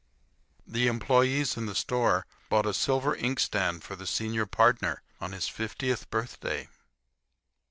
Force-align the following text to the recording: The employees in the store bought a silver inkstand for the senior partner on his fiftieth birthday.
The 0.65 0.87
employees 0.87 1.55
in 1.57 1.67
the 1.67 1.75
store 1.75 2.25
bought 2.49 2.65
a 2.65 2.73
silver 2.73 3.15
inkstand 3.15 3.83
for 3.83 3.95
the 3.95 4.07
senior 4.07 4.47
partner 4.47 5.03
on 5.19 5.31
his 5.31 5.47
fiftieth 5.47 6.09
birthday. 6.09 6.69